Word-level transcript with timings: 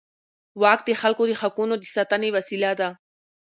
واک 0.61 0.79
د 0.85 0.89
خلکو 1.01 1.23
د 1.29 1.33
حقونو 1.41 1.73
د 1.79 1.83
ساتنې 1.95 2.29
وسیله 2.37 2.71
ده. 2.79 2.89